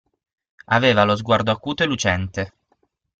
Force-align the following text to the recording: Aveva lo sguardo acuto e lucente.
Aveva 0.77 1.03
lo 1.03 1.15
sguardo 1.15 1.51
acuto 1.51 1.83
e 1.83 1.85
lucente. 1.85 2.53